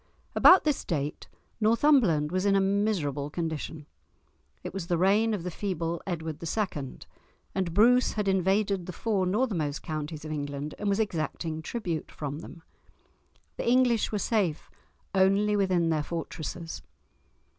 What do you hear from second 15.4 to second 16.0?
within